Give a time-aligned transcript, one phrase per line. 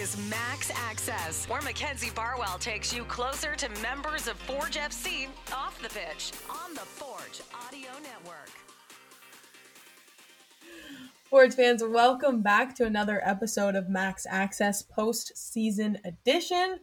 [0.00, 5.78] is Mac's Access, where Mackenzie Barwell takes you closer to members of Forge FC off
[5.82, 8.48] the pitch on the Forge Audio Network.
[11.28, 16.78] Forge fans, welcome back to another episode of Mac's Access post-season edition.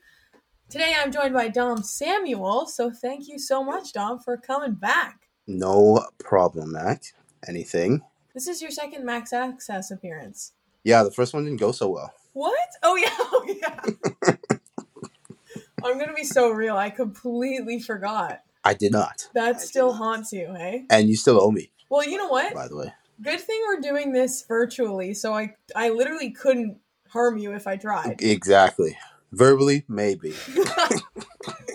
[0.69, 5.21] Today I'm joined by Dom Samuel, so thank you so much, Dom, for coming back.
[5.47, 7.01] No problem, Mac.
[7.47, 8.03] Anything?
[8.35, 10.53] This is your second Mac's Access appearance.
[10.83, 12.13] Yeah, the first one didn't go so well.
[12.37, 12.69] What?
[12.83, 14.35] Oh yeah, oh yeah.
[15.83, 16.77] I'm gonna be so real.
[16.77, 18.41] I completely forgot.
[18.63, 19.27] I did not.
[19.33, 19.97] That I still not.
[19.97, 20.85] haunts you, hey?
[20.91, 22.53] And you still owe me, Well, you know what?
[22.53, 22.93] by the way.
[23.23, 26.77] Good thing we're doing this virtually, so I I literally couldn't
[27.09, 28.21] harm you if I tried.
[28.21, 28.95] Exactly.
[29.31, 30.31] Verbally, maybe.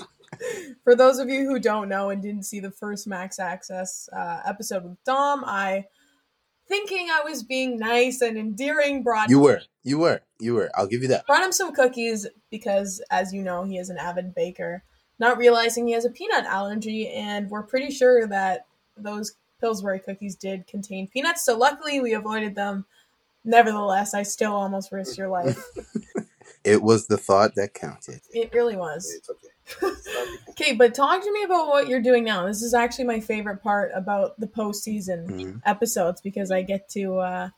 [0.84, 4.42] For those of you who don't know and didn't see the first Mac's Access uh,
[4.44, 5.86] episode with Dom, I,
[6.68, 9.62] thinking I was being nice and endearing, brought You were.
[9.82, 10.22] You were.
[10.38, 10.70] You were.
[10.74, 11.26] I'll give you that.
[11.26, 14.82] brought him some cookies because, as you know, he is an avid baker.
[15.18, 20.34] Not realizing he has a peanut allergy, and we're pretty sure that those Pillsbury cookies
[20.34, 21.44] did contain peanuts.
[21.44, 22.84] So luckily, we avoided them.
[23.44, 25.64] Nevertheless, I still almost risked your life.
[26.64, 28.20] It was the thought that counted.
[28.32, 29.12] it really was.
[29.12, 29.48] It's okay.
[30.50, 32.46] Okay, but talk to me about what you're doing now.
[32.46, 35.62] This is actually my favorite part about the postseason Mhm.
[35.64, 37.48] episodes because I get to uh,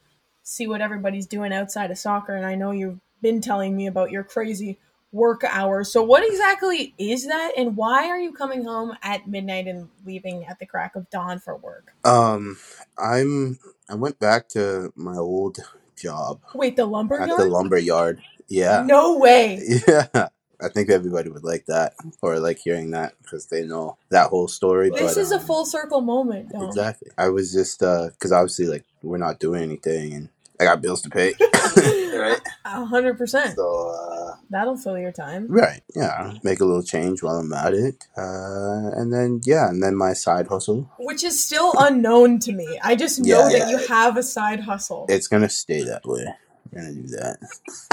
[0.44, 4.12] see what everybody's doing outside of soccer, and I know you've been telling me about
[4.12, 4.78] your crazy
[5.10, 5.92] work hours.
[5.92, 10.44] So, what exactly is that, and why are you coming home at midnight and leaving
[10.46, 11.92] at the crack of dawn for work?
[12.04, 12.58] Um,
[12.96, 13.58] I'm.
[13.88, 15.58] I went back to my old
[15.96, 17.40] job Wait, the lumber at yard?
[17.40, 18.22] the lumber yard.
[18.48, 18.84] Yeah.
[18.86, 19.60] No way.
[19.88, 20.28] Yeah.
[20.60, 24.48] I think everybody would like that or like hearing that because they know that whole
[24.48, 24.90] story.
[24.90, 26.64] This but, is a um, full circle moment, Dom.
[26.64, 27.10] Exactly.
[27.18, 30.28] I was just uh because obviously like we're not doing anything and
[30.60, 31.34] I got bills to pay.
[31.76, 32.40] right.
[32.64, 33.56] A hundred percent.
[33.56, 35.46] So uh That'll fill your time.
[35.48, 36.34] right, yeah.
[36.44, 38.06] Make a little change while I'm at it.
[38.16, 40.90] Uh and then yeah, and then my side hustle.
[40.98, 42.78] Which is still unknown to me.
[42.82, 43.70] I just know Yeah, that yeah.
[43.70, 45.06] you have a side hustle.
[45.08, 46.26] It's gonna stay that way.
[46.72, 47.38] We're gonna do that.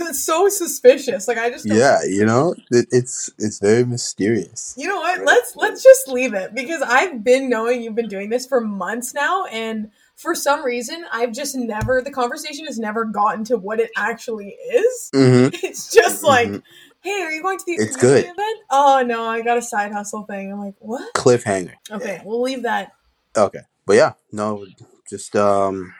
[0.09, 1.27] It's so suspicious.
[1.27, 2.55] Like I just don't Yeah, you know?
[2.71, 4.73] It, it's it's very mysterious.
[4.77, 5.23] You know what?
[5.23, 9.13] Let's let's just leave it because I've been knowing you've been doing this for months
[9.13, 13.79] now and for some reason I've just never the conversation has never gotten to what
[13.79, 15.09] it actually is.
[15.13, 15.55] Mm-hmm.
[15.65, 16.63] It's just like, Mhm.
[17.01, 18.23] hey, are you going to the It's good.
[18.25, 18.59] event?
[18.71, 20.51] Oh no, I got a side hustle thing.
[20.51, 21.13] I'm like, what?
[21.13, 21.75] Cliffhanger.
[21.91, 22.93] Okay, we'll leave that.
[23.37, 23.61] Okay.
[23.85, 24.65] But yeah, no,
[25.09, 25.93] just um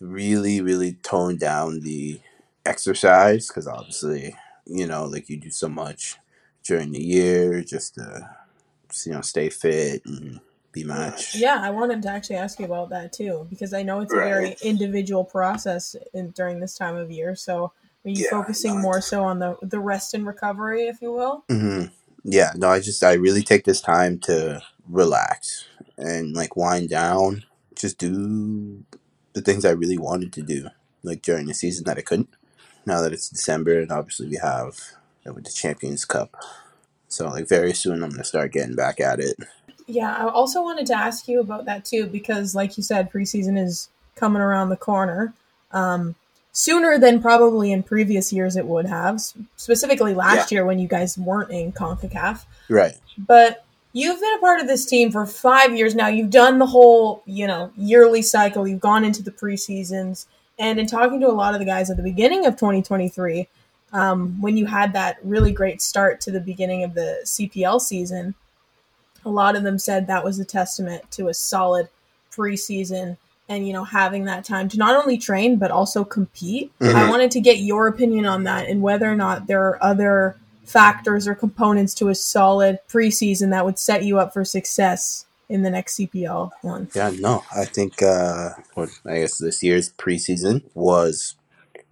[0.00, 2.20] really, really tone down the
[2.66, 4.36] exercise because obviously,
[4.66, 6.16] you know, like you do so much
[6.64, 8.30] during the year just to
[9.06, 10.40] you know stay fit and
[10.72, 11.36] be match.
[11.36, 14.20] Yeah, I wanted to actually ask you about that too because I know it's a
[14.20, 17.34] very individual process in, during this time of year.
[17.36, 17.72] So
[18.04, 21.12] are you Yeah, focusing no, more so on the the rest and recovery, if you
[21.12, 21.44] will?
[21.50, 21.84] hmm
[22.24, 25.66] Yeah, no, I just I really take this time to relax
[25.98, 27.44] and like wind down,
[27.76, 28.84] just do
[29.34, 30.68] the things I really wanted to do,
[31.02, 32.30] like during the season that I couldn't.
[32.86, 34.78] Now that it's December and obviously we have
[35.24, 36.36] with the Champions Cup,
[37.08, 39.36] so like very soon I'm gonna start getting back at it.
[39.86, 43.58] Yeah, I also wanted to ask you about that too, because like you said, preseason
[43.58, 45.34] is coming around the corner.
[45.72, 46.14] Um,
[46.52, 49.20] sooner than probably in previous years it would have,
[49.56, 52.44] specifically last year when you guys weren't in CONCACAF.
[52.70, 52.94] Right.
[53.18, 56.06] But you've been a part of this team for five years now.
[56.08, 58.68] You've done the whole, you know, yearly cycle.
[58.68, 60.26] You've gone into the preseasons.
[60.58, 63.48] And in talking to a lot of the guys at the beginning of 2023,
[63.92, 68.34] um, when you had that really great start to the beginning of the CPL season,
[69.24, 71.88] a lot of them said that was a testament to a solid
[72.30, 73.16] preseason
[73.48, 76.72] and you know having that time to not only train but also compete.
[76.80, 77.08] I Mhm.
[77.10, 81.28] wanted to get your opinion on that and whether or not there are other factors
[81.28, 85.70] or components to a solid preseason that would set you up for success in the
[85.70, 86.88] next CPL one.
[86.94, 88.50] Yeah, no, I think uh
[89.06, 91.36] I guess this year's preseason was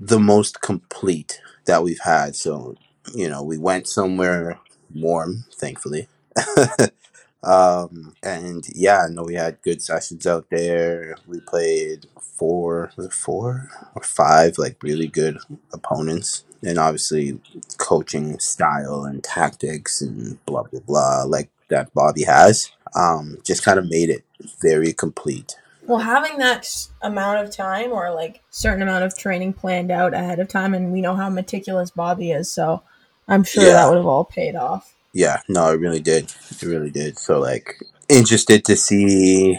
[0.00, 2.34] the most complete that we've had.
[2.34, 2.74] So,
[3.14, 4.58] you know, we went somewhere
[4.92, 6.08] warm, thankfully.
[7.44, 11.16] um and yeah, no, we had good sessions out there.
[11.28, 15.38] We played four four or five like really good
[15.72, 16.44] opponents.
[16.64, 17.40] And obviously
[17.78, 22.72] coaching style and tactics and blah blah blah like that Bobby has.
[22.94, 24.24] Um just kind of made it
[24.60, 25.56] very complete.
[25.86, 26.68] Well, having that
[27.02, 30.92] amount of time or like certain amount of training planned out ahead of time, and
[30.92, 32.82] we know how meticulous Bobby is, so
[33.28, 33.72] I'm sure Yeah.
[33.72, 34.94] that would have all paid off.
[35.12, 36.32] Yeah, no, it really did.
[36.50, 37.18] It really did.
[37.18, 39.58] So like interested to see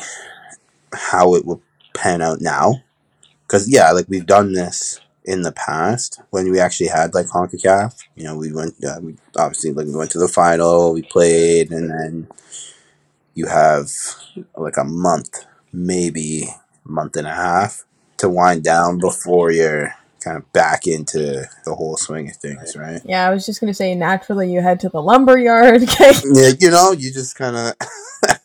[0.94, 1.62] how it will
[1.94, 2.84] pan out now.
[3.48, 7.96] Cuz yeah, like we've done this in the past when we actually had like Concacaf.
[8.16, 11.72] You know, we went uh, we obviously like we went to the final, we played,
[11.72, 12.28] and then
[13.34, 13.90] you have
[14.56, 16.48] like a month, maybe
[16.84, 17.86] month and a half
[18.18, 19.94] to wind down before you're
[20.24, 23.02] kind of back into the whole swing of things, right?
[23.06, 26.52] Yeah, I was just gonna say naturally you head to the lumber yard, okay, Yeah,
[26.60, 27.74] you know, you just kind of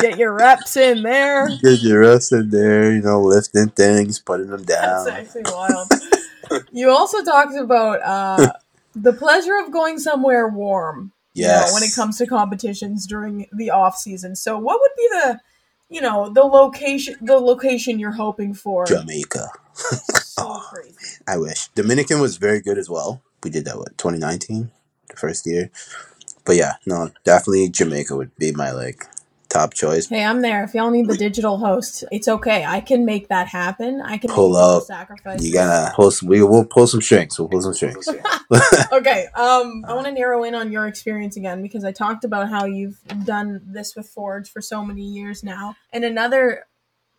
[0.00, 1.48] get your reps in there.
[1.62, 5.04] get your reps in there, you know, lifting things, putting them down.
[5.04, 5.42] That's down.
[5.44, 6.66] actually wild.
[6.72, 8.52] you also talked about uh,
[8.94, 11.12] the pleasure of going somewhere warm.
[11.42, 14.36] You know, when it comes to competitions during the off season.
[14.36, 15.40] So, what would be the,
[15.88, 18.86] you know, the location, the location you're hoping for?
[18.86, 19.48] Jamaica.
[19.74, 20.96] So oh, crazy.
[21.28, 21.68] I wish.
[21.68, 23.22] Dominican was very good as well.
[23.42, 24.70] We did that what 2019,
[25.08, 25.70] the first year.
[26.44, 29.04] But yeah, no, definitely Jamaica would be my like
[29.56, 30.08] top choice.
[30.08, 30.64] Hey, I'm there.
[30.64, 32.64] If y'all need the digital host, it's okay.
[32.64, 34.00] I can make that happen.
[34.02, 34.82] I can Pull up.
[34.84, 35.42] sacrifice.
[35.42, 36.28] You gotta pull some.
[36.28, 37.38] We will pull some strings.
[37.38, 38.08] We'll pull some strings.
[38.92, 39.26] okay.
[39.34, 42.66] Um, I want to narrow in on your experience again because I talked about how
[42.66, 46.66] you've done this with Forge for so many years now, and another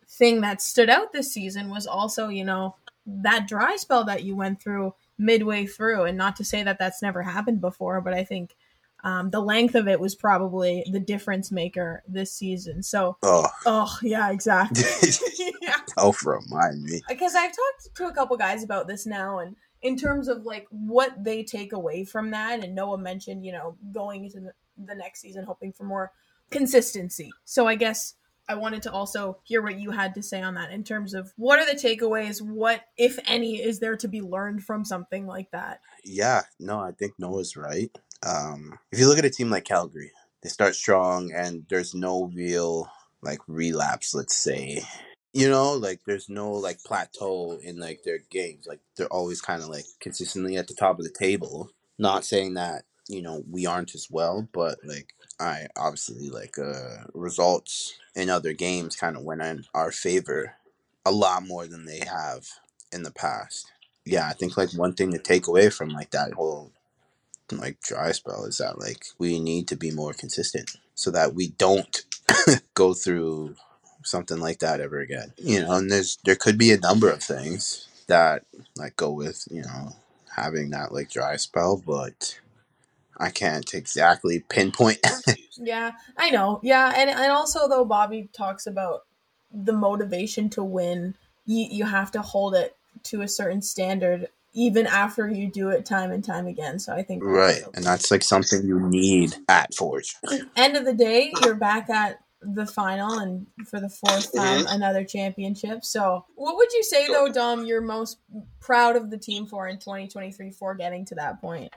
[0.08, 2.76] thing that stood out this season was also, you know,
[3.06, 7.02] that dry spell that you went through midway through, and not to say that that's
[7.02, 8.56] never happened before, but I think.
[9.04, 12.82] Um, the length of it was probably the difference maker this season.
[12.84, 14.84] So, oh, oh yeah, exactly.
[15.62, 15.78] yeah.
[15.98, 17.02] oh, remind me.
[17.08, 20.68] because I've talked to a couple guys about this now, and in terms of like
[20.70, 24.96] what they take away from that, and Noah mentioned, you know, going into the, the
[24.96, 26.12] next season hoping for more
[26.50, 27.32] consistency.
[27.46, 28.16] So I guess
[28.50, 31.34] I wanted to also hear what you had to say on that in terms of
[31.36, 35.52] what are the takeaways, what, if any, is there to be learned from something like
[35.52, 35.82] that?
[36.06, 37.92] Yeah, no, I think Noah's right.
[38.26, 40.12] Um, if you look at a team like Calgary,
[40.44, 42.90] they start strong and there's no real
[43.22, 44.82] like relapse, let's say.
[45.34, 48.66] You know, like there's no like plateau in like their games.
[48.68, 51.70] Like they're always kind of like consistently at the top of the table.
[52.00, 57.04] Not saying that, you know, we aren't as well, but like I obviously like uh
[57.14, 60.56] results in other games kind of went in our favor
[61.06, 62.46] a lot more than they have
[62.92, 63.66] in the past
[64.06, 66.72] yeah, I think like one thing to take away from like that whole
[67.52, 71.50] like dry spell is that like we need to be more consistent so that we
[71.50, 72.04] don't
[72.74, 73.56] go through
[74.04, 75.34] something like that ever again.
[75.38, 78.44] You know, and there's there could be a number of things that
[78.76, 79.96] like go with, you know,
[80.36, 82.40] having that like dry spell, but
[83.18, 85.00] I can't exactly pinpoint.
[85.60, 86.60] Yeah, I know.
[86.62, 89.06] Yeah, and and also though Bobby talks about
[89.52, 91.16] the motivation to win,
[91.46, 94.28] you you have to hold it to a certain standard
[94.58, 96.80] even after you do it time and time again.
[96.80, 97.62] So I think right.
[97.62, 97.70] okay.
[97.76, 100.16] And that's like something you need at Forge.
[100.58, 104.76] end of the day, you're back at the final and for the fourth time Mm-hmm.
[104.76, 105.86] another championship.
[105.86, 107.66] So, what would you say though, Dom?
[107.66, 108.20] You're most
[108.60, 111.72] proud of the team for in 2023 for getting to that point?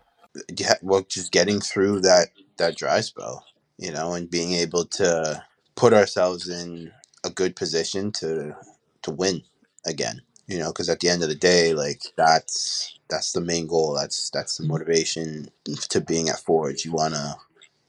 [0.57, 2.29] yeah, well, just getting through that
[2.59, 3.45] that dry spell,
[3.79, 5.43] you know, and being able to
[5.77, 6.93] put ourselves in
[7.25, 8.55] a good position to
[9.03, 9.43] to win
[9.87, 13.69] again, you know, because at the end of the day, like that's that's the main
[13.69, 13.95] goal.
[13.95, 15.51] That's that's the motivation
[15.91, 16.85] to being at Forge.
[16.85, 17.37] You wanna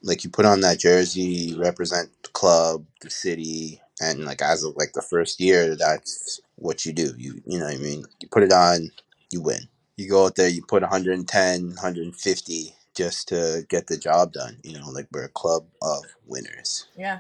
[0.04, 4.64] like you put on that jersey, you represent the club, the city, and like as
[4.64, 7.14] of like the first year, that's what you do.
[7.18, 8.06] You you know what I mean.
[8.22, 8.92] You put it on,
[9.32, 9.62] you win
[10.02, 14.58] you go out there, you put 110, 150 just to get the job done.
[14.64, 16.88] You know, like we're a club of winners.
[16.98, 17.20] Yeah.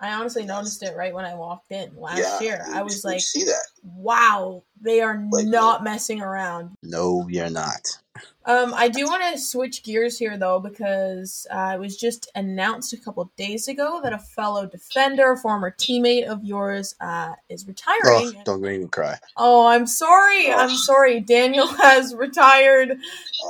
[0.00, 2.66] I honestly noticed it right when I walked in last Yeah, year.
[2.72, 3.62] I was like, see that?
[3.82, 6.70] Wow, they are Like- not messing around.
[6.82, 7.98] No, you're not.
[8.44, 12.92] Um, I do want to switch gears here though because uh, it was just announced
[12.92, 17.68] a couple days ago that a fellow defender, former teammate of yours, uh, is Oh,
[17.68, 18.42] retiring.
[18.44, 19.16] don't even cry.
[19.36, 20.52] Oh, I'm sorry.
[20.52, 21.20] I'm sorry.
[21.20, 22.98] Daniel has retired.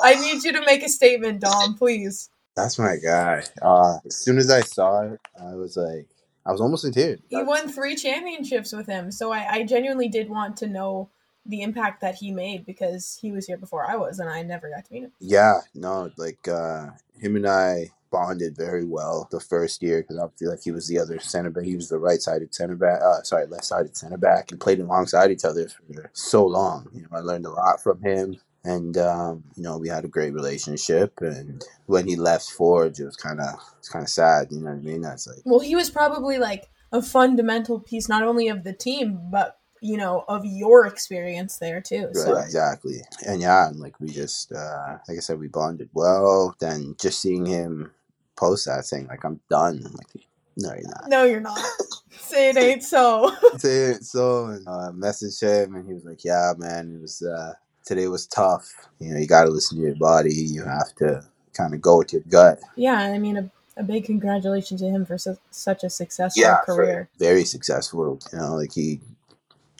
[0.04, 2.30] I need you to make a statement, Dom, please.
[2.54, 3.42] That's my guy.
[3.62, 6.06] Uh, as soon as I saw it, I was like,
[6.44, 7.20] I was almost in tears.
[7.28, 11.10] He won three championships with him, so I, I genuinely did want to know
[11.44, 14.70] the impact that he made because he was here before I was, and I never
[14.70, 15.12] got to meet him.
[15.20, 20.48] Yeah, no, like uh, him and I bonded very well the first year because obviously,
[20.48, 23.46] like he was the other center back, he was the right-sided center back, uh, sorry,
[23.46, 26.88] left-sided center back, and played alongside each other for so long.
[26.92, 30.08] You know, I learned a lot from him, and um, you know, we had a
[30.08, 31.20] great relationship.
[31.20, 34.48] And when he left Forge, it was kind of it's kind of sad.
[34.50, 35.02] You know what I mean?
[35.02, 39.18] That's like Well, he was probably like a fundamental piece not only of the team,
[39.30, 42.08] but you know, of your experience there too.
[42.12, 43.00] So Right, exactly.
[43.26, 46.54] And yeah, and like we just, uh, like I said, we bonded well.
[46.60, 47.90] Then just seeing him
[48.36, 49.82] post that thing, like I'm done.
[49.84, 50.24] I'm like,
[50.56, 51.08] no, you're not.
[51.08, 51.58] no, you're not.
[52.10, 53.34] Say it ain't so.
[53.56, 57.00] Say it, ain't so, and uh, messaged him, and he was like, yeah, man, it
[57.00, 57.54] was, uh,
[57.84, 58.88] today was tough.
[58.98, 60.34] You know, you got to listen to your body.
[60.34, 61.24] You have to
[61.54, 62.60] kind of go with your gut.
[62.76, 67.08] Yeah, I mean, a, a big congratulations to him for su- such a successful career.
[67.18, 68.18] very successful.
[68.32, 69.00] You know, like he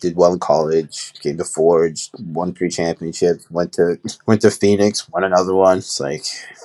[0.01, 5.09] did well in college, came to Forge, won three championships, went to went to Phoenix,
[5.09, 5.79] won another one.
[5.79, 6.25] It's like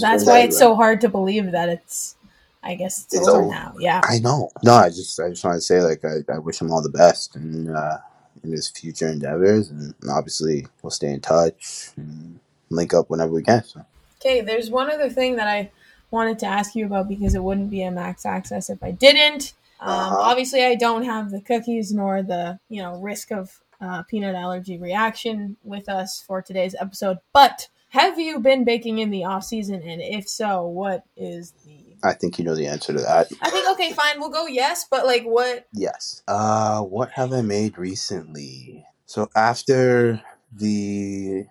[0.00, 2.14] That's why it's so hard to believe that it's.
[2.60, 3.50] I guess it's, It's over over.
[3.50, 3.74] now.
[3.78, 4.00] Yeah.
[4.02, 4.50] I know.
[4.64, 6.88] No, I just I just want to say like I, I wish him all the
[6.90, 7.98] best and uh,
[8.44, 12.38] in his future endeavors, and obviously we'll stay in touch and
[12.70, 13.64] link up whenever we can.
[13.64, 13.84] So.
[14.20, 15.70] Okay, there's one other thing that I
[16.10, 19.54] wanted to ask you about because it wouldn't be a Mac's Access if I didn't.
[19.80, 20.16] Um, Uh-huh.
[20.20, 24.76] Obviously, I don't have the cookies nor the you know risk of uh, peanut allergy
[24.78, 27.18] reaction with us for today's episode.
[27.32, 31.77] But have you been baking in the off season, and if so, what is the?
[32.02, 33.28] I think you know the answer to that.
[33.42, 35.66] I think okay, fine, we'll go yes, but like what?
[35.72, 36.22] Yes.
[36.28, 38.84] Uh, what have I made recently?
[39.06, 41.46] So after the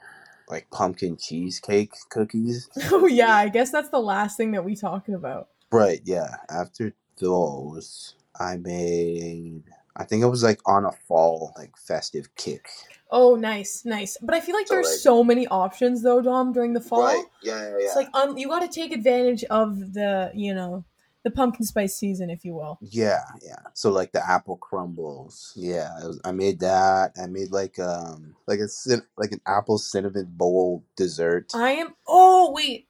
[0.49, 5.13] like pumpkin cheesecake cookies, Oh yeah, I guess that's the last thing that we talking
[5.15, 5.49] about.
[5.71, 5.99] right?
[6.05, 6.35] Yeah.
[6.49, 9.63] After those, I made.
[9.97, 12.69] I think it was like on a fall like festive kick.
[13.09, 14.17] Oh, nice, nice.
[14.21, 17.03] But I feel like So, there's like- so many options though, Dom, during the fall.
[17.03, 17.25] Right.
[17.41, 20.85] Yeah, yeah, It's like um, you got to take advantage of the you know
[21.23, 22.77] the pumpkin spice season, if you will.
[22.81, 23.59] Yeah, yeah.
[23.73, 25.51] So like the apple crumbles.
[25.55, 27.13] Yeah, was, I made that.
[27.21, 28.67] I made like um like a
[29.17, 31.51] like an apple cinnamon bowl dessert.
[31.55, 31.95] I am.
[32.07, 32.87] Oh wait,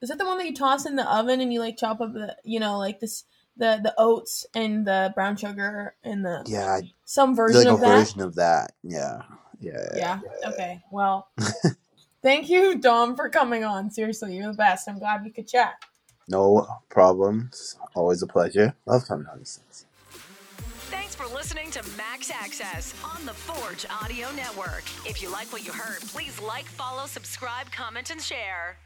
[0.00, 2.12] is that the one that you toss in the oven and you like chop up
[2.12, 3.24] the you know like this
[3.56, 7.80] the the oats and the brown sugar and the Yeah, some version like a of
[7.80, 7.98] that?
[7.98, 8.72] version of that.
[8.82, 9.22] Yeah,
[9.60, 10.20] yeah, Yeah.
[10.46, 10.82] Okay.
[10.90, 11.28] Well,
[12.22, 13.90] thank you, Dom, for coming on.
[13.90, 14.88] Seriously, you're the best.
[14.88, 15.74] I'm glad we could chat.
[16.28, 17.76] No problems.
[17.94, 18.74] Always a pleasure.
[18.86, 19.60] Love talking about these.
[20.90, 24.84] Thanks for listening to Mac's Access on the Forge Audio Network.
[25.06, 28.76] If you like what you heard, please like, follow, subscribe, comment, and share.